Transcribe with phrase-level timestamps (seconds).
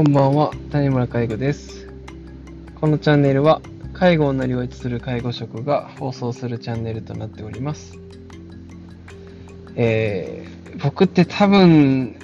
[0.00, 1.86] こんばんは、谷村介護です。
[2.80, 3.60] このチャンネルは、
[3.92, 7.98] 介護をなりわいとする介護職が放送するチャンネルとなっております。
[9.76, 12.16] えー、僕って多分、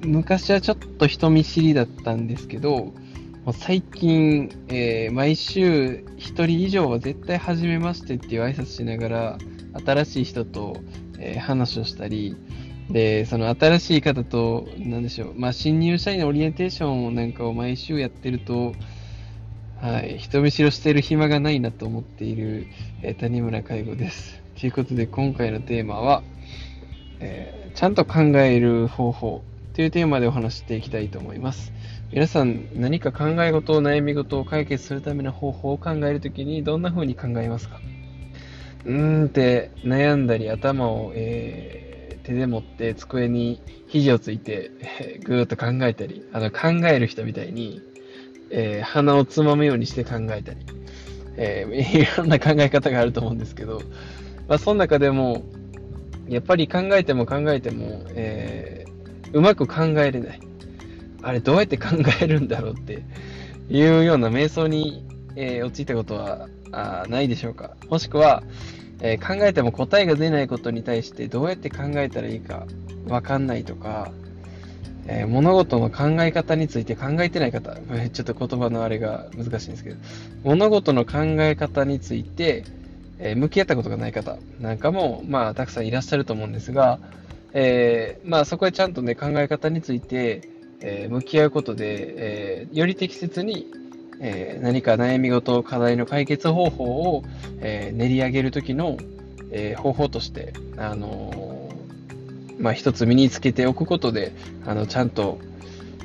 [0.00, 2.94] 昔はちょっと人見知りだったんですけど、も
[3.48, 9.38] う最近、えー毎週一人以上は絶対初めましてっていう挨拶しながら、
[9.84, 10.78] 新しい人と、
[11.18, 12.34] えー話をしたり、
[12.90, 18.74] で、その新しい方と、なんでしょう、まあ、新入社員のオリエンテーションなんかを毎週やってると、
[19.80, 22.66] はい、人見知りをしている暇がないなと思っている、
[23.02, 24.42] えー谷村介護です。
[24.60, 26.22] ということで、今回のテーマは、
[27.20, 31.72] えーちゃんと考える方法というテーマでお話ししていきたいと思います。
[32.12, 37.80] 皆さん、何か考え事、悩み事を解決するための方法を考えるときに、どんな風に考えますか？
[38.84, 41.93] うーんって悩んだり頭を、えー
[42.24, 47.80] 手で持って机に肘をついて、えーぐーっと考えたり、あの考える人みたいに、
[48.50, 50.60] えー鼻をつまむようにして考えたり、
[51.36, 53.80] えーいろんな考え方があると思うんですけど、
[54.48, 55.44] まあ、その中でも、
[56.26, 58.94] やっぱり考えても考えても、えー
[59.34, 60.40] うまく考えれない。
[61.22, 61.86] あれ、どうやって考
[62.20, 63.02] えるんだろうって
[63.68, 65.04] いうような瞑想に、
[65.36, 67.76] えー陥ったことはあないでしょうか。
[67.88, 68.42] もしくは、
[69.00, 72.66] えー考えても答えが出ないことに対してどうやって考えたらいいか
[73.08, 74.10] わかんないとか、
[75.06, 79.96] えー物事の考え方について考えてない方、えちょっと言葉のあれが難しいんですけど、
[80.42, 82.64] 物事の考え方について、
[83.18, 86.98] え向き合ったことがない方なんかも、まあ、たくさんいらっしゃると思うんですが、
[87.52, 90.48] えーまあ、そこでちゃんとね、考え方について、
[90.80, 93.66] え向き合うことで、えより適切に、
[94.20, 97.24] えー何か悩み事、課題の解決方法を、
[97.60, 98.96] えー練り上げるときの、
[99.50, 101.70] えー方法として、あの
[102.58, 104.32] まあ、一つ身につけておくことで、
[104.64, 105.38] あの、ちゃんと、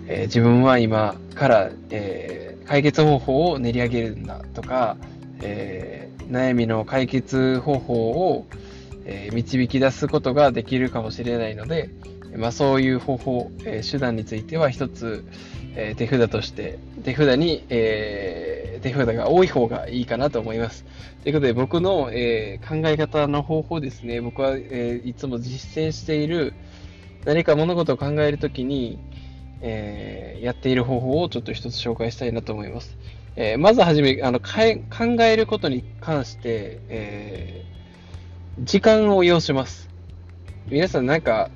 [0.07, 4.97] え自分は今から、え解決方法を練り上げるんだとか、
[5.41, 8.45] え悩みの解決方法を、
[9.05, 11.89] え導き出すことができるかもしれないので、
[12.35, 15.23] まあ、そういう方法、え手段については一つ、
[15.75, 20.85] えー手札として、手札に、えー手札が多い方がいいかなと思います。
[21.23, 26.53] ということで、僕の、えー考え方の方法ですね、僕は、えいつも実践している、
[27.25, 28.99] 何か物事を考えるときに、
[29.61, 32.97] えやっている方法をちょっと一つ紹介したいなと思います。
[33.35, 37.65] えまずはじめ、あの、かえ考えることに関して、え
[38.59, 39.89] 時間を要します。
[40.67, 41.49] 皆さんなんか、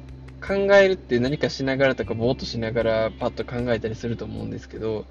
[0.46, 5.06] 考えるって何かしながらとか、ぼーっとしながらパッと考えたりすると思うんですけど、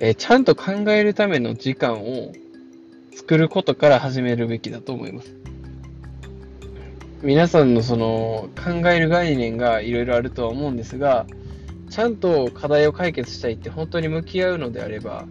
[0.00, 2.32] えーちゃんと考えるための時間を
[3.14, 5.34] 作ることから始めるべきだと思います。
[7.22, 11.26] 皆さんのその考える概念がいろいろあるとは思うんですが、
[11.90, 15.26] ちゃんと課題を解決したいって本当に向き合うのであれば、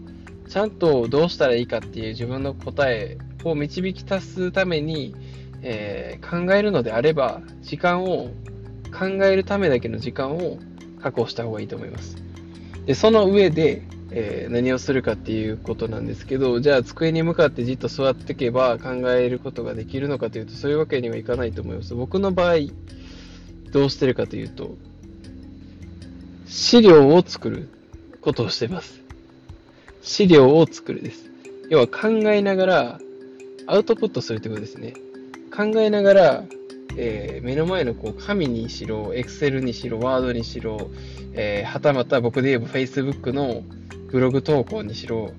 [0.47, 5.15] ちゃんとどうしたらいいかっていう自分の答えを導き出すために、
[5.61, 8.29] えー考えるのであれば、時間を、
[8.91, 10.57] 考えるためだけの時間を
[11.01, 12.17] 確保した方がいいと思います。
[12.85, 21.93] で、その上で、えー何をするかっていうことなんですけど、じゃあ机に向かってじっと座っていけば考えることができるのかというと、そういうわけにはいかないと思います。
[21.93, 22.55] 僕の場合、
[23.71, 24.75] どうしてるかというと、
[26.47, 27.69] 資料を作る
[28.21, 29.01] ことをしてます。
[30.01, 31.29] 資料を作るです。
[31.69, 32.99] 要は考えながら
[33.67, 34.93] アウトプットするってことですね。
[35.55, 36.43] 考えながら、
[36.97, 40.89] えー目の前のこう紙にしろ、Excel にしろ、Word にしろ、
[41.33, 43.63] えーはたまた僕で言えば Facebook の
[44.11, 45.31] ブログ投稿にしろ、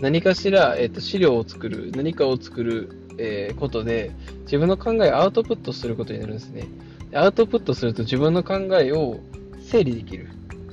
[0.00, 4.12] 何かしら、えーと資料を作る、何かを作る、えーことで、
[4.42, 6.66] 自分の考えをアウトプットすることになるんですね。
[7.14, 9.20] アウトプットすると自分の考えを
[9.60, 10.28] 整理できる。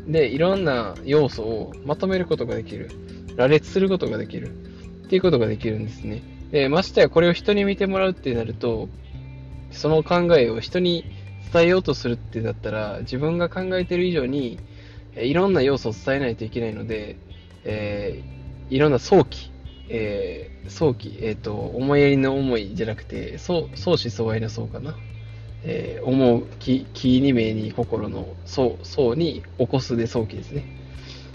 [0.07, 2.89] で、いろんな要素をまとめることができる。
[3.35, 4.49] 羅列することができる。
[5.05, 6.21] っていうことができるんですね。
[6.51, 8.89] で、ましてやこれを人に見てもらうってなると、
[9.71, 11.05] その考えを人に
[11.51, 14.59] 伝えようとするってなったら、自分が考えてる以上に、
[15.15, 17.17] いろんな要素を伝えないといけないので、
[17.63, 18.39] えー
[18.69, 19.51] いろんな早期、
[19.89, 24.95] えー早期、えっ、と、思いやりの思いじゃなくて、そう相思相愛の相かな。
[25.63, 30.65] えー思う、気、気に目に心の相、相に起こすで早期ですね。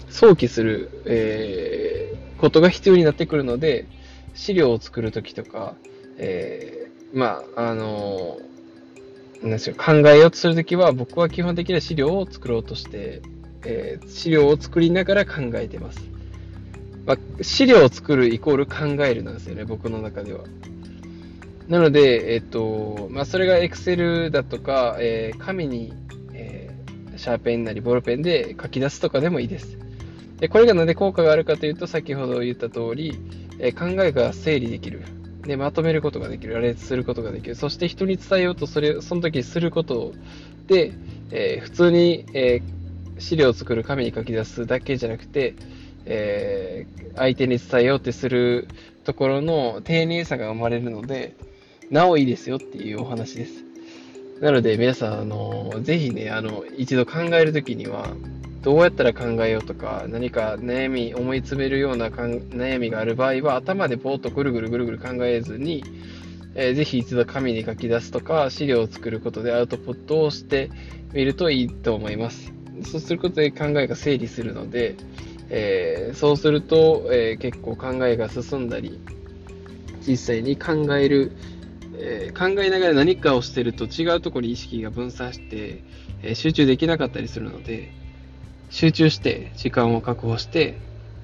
[0.09, 3.85] 早期する、えーことが必要になってくるので、
[4.33, 5.75] 資料を作るときとか、
[6.17, 6.84] えー
[7.15, 8.37] まあ、あの
[9.41, 13.21] なんで、考えようとするときは、僕は基本的には資料を作ろうとして、
[13.63, 15.99] えー資料を作りながら考えてます。
[17.05, 20.43] まあ、資料を作るイコール考えるなんですよね、僕の中では。
[21.69, 25.93] なので、えっと、まあ、それが Excel だとか、えー紙に、
[26.33, 29.77] えーシャーペンなりボールペンで書き出すとかでもいいです。
[30.39, 33.17] でこれがなんで効果があるかというと、先ほど言った通り、
[33.59, 35.03] え考えが整理できる。
[35.45, 36.53] で、まとめることができる。
[36.55, 37.55] 羅列することができる。
[37.55, 40.13] そして人に伝えようと、それ、その時すること
[40.67, 40.93] で、
[41.31, 45.55] えー、普通に、えー、資料を作る紙に書き出すだけじゃなくて、
[46.05, 48.67] えー、相手に伝えようってする
[49.03, 51.35] ところの丁寧さが生まれるので、
[51.89, 53.64] なおいいですよっていうお話です。
[54.41, 58.09] なので皆さん、あの、ぜひね、あの、一度考えるときには、
[58.61, 65.83] どうやったら考えようとか、何か悩み、思い詰めるような悩みがある場合は、頭でぼーっとぐるぐるぐるぐる考えずに、
[66.55, 70.69] えー、ぜひ一度紙に書き出すとか、資料を作ることでアウトプットをして
[71.13, 72.51] みるといいと思います。
[72.83, 74.95] そうすることで考えが整理するので、
[75.49, 78.99] えー、そうすると、えー、結構考えが進んだり、
[80.05, 81.31] 実際に考える、
[81.99, 85.83] え考えながら何かをしてると違うところに意識が分散して、
[86.23, 87.91] え集中できなかったりするので、
[88.69, 90.77] 集中して時間を確保して、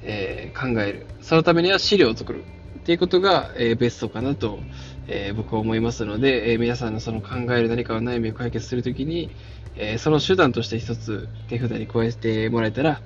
[0.04, 1.06] えー、考える。
[1.22, 2.44] そのためには資料を作る。
[2.80, 4.60] っていうことが、え、ベストかなと、
[5.08, 9.30] え、僕は思いますので、え皆さんのその考える何かを悩みを解決するときに、
[9.76, 13.02] えその手段として一つ手札に加えてもらえたら、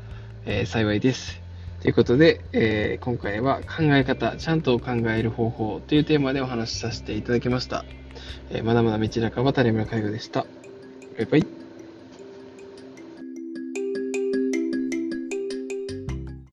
[0.46, 1.45] え幸いです。
[1.86, 7.86] ということで、え今回は考え方、ちゃんと考える方法というテーマでお話しさせていただきました。
[8.50, 10.48] えまだまだ道半ば、谷村介護でした。
[11.16, 11.55] バイバイ。